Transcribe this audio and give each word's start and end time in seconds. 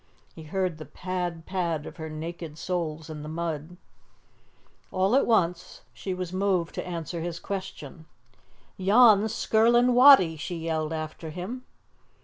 He 0.33 0.41
heard 0.41 0.79
the 0.79 0.85
pad, 0.87 1.45
pad, 1.45 1.85
of 1.85 1.97
her 1.97 2.09
naked 2.09 2.57
soles 2.57 3.07
in 3.07 3.21
the 3.21 3.29
mud. 3.29 3.77
All 4.91 5.15
at 5.15 5.27
once 5.27 5.83
she 5.93 6.11
was 6.15 6.33
moved 6.33 6.73
to 6.73 6.87
answer 6.87 7.21
his 7.21 7.39
question. 7.39 8.07
"Yon's 8.77 9.31
Skirlin' 9.31 9.93
Wattie!" 9.93 10.37
she 10.37 10.57
yelled 10.57 10.91
after 10.91 11.29
him. 11.29 11.65